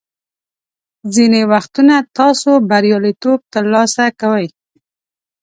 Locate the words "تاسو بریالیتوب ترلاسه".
2.17-4.05